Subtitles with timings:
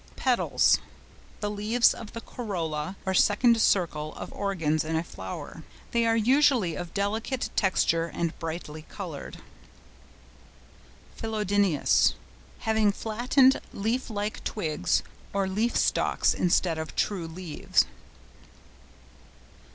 [0.15, 5.61] PETALS.—The leaves of the corolla, or second circle of organs in a flower.
[5.91, 9.37] They are usually of delicate texture and brightly coloured.
[11.17, 15.03] PHYLLODINEOUS.—Having flattened, leaf like twigs
[15.33, 17.85] or leafstalks instead of true leaves.